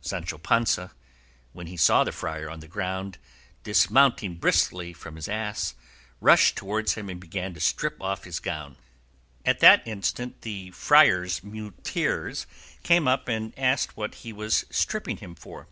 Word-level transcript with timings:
Sancho 0.00 0.36
Panza, 0.36 0.90
when 1.52 1.68
he 1.68 1.76
saw 1.76 2.02
the 2.02 2.10
friar 2.10 2.50
on 2.50 2.58
the 2.58 2.66
ground, 2.66 3.18
dismounting 3.62 4.34
briskly 4.34 4.92
from 4.92 5.14
his 5.14 5.28
ass, 5.28 5.76
rushed 6.20 6.56
towards 6.56 6.94
him 6.94 7.08
and 7.08 7.20
began 7.20 7.54
to 7.54 7.60
strip 7.60 8.02
off 8.02 8.24
his 8.24 8.40
gown. 8.40 8.74
At 9.44 9.60
that 9.60 9.86
instant 9.86 10.42
the 10.42 10.72
friars' 10.72 11.44
muleteers 11.44 12.48
came 12.82 13.06
up 13.06 13.28
and 13.28 13.56
asked 13.56 13.96
what 13.96 14.16
he 14.26 14.32
was 14.32 14.64
stripping 14.70 15.18
him 15.18 15.36
for. 15.36 15.68